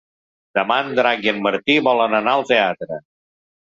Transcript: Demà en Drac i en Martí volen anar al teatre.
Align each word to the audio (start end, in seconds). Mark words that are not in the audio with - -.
Demà 0.59 0.77
en 0.85 0.87
Drac 1.01 1.21
i 1.27 1.31
en 1.33 1.41
Martí 1.49 1.77
volen 1.91 2.17
anar 2.21 2.35
al 2.39 2.47
teatre. 2.53 3.03